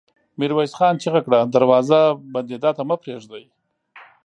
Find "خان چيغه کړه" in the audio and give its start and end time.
0.77-1.39